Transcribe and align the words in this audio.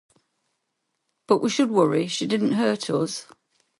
But 1.27 1.43
we 1.43 1.51
should 1.51 1.69
worry, 1.69 2.07
she 2.07 2.25
didn't 2.25 2.53
hurt 2.53 2.89
us. 2.89 3.27